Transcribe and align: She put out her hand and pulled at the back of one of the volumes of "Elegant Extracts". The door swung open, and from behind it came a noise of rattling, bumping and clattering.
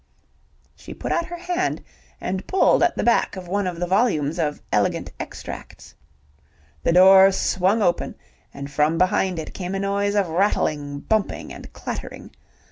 She 0.75 0.95
put 0.95 1.11
out 1.11 1.27
her 1.27 1.37
hand 1.37 1.83
and 2.19 2.47
pulled 2.47 2.81
at 2.81 2.97
the 2.97 3.03
back 3.03 3.35
of 3.35 3.47
one 3.47 3.67
of 3.67 3.79
the 3.79 3.85
volumes 3.85 4.39
of 4.39 4.59
"Elegant 4.71 5.11
Extracts". 5.19 5.93
The 6.81 6.91
door 6.93 7.31
swung 7.31 7.83
open, 7.83 8.15
and 8.51 8.71
from 8.71 8.97
behind 8.97 9.37
it 9.37 9.53
came 9.53 9.75
a 9.75 9.79
noise 9.79 10.15
of 10.15 10.27
rattling, 10.29 11.01
bumping 11.01 11.53
and 11.53 11.71
clattering. 11.73 12.31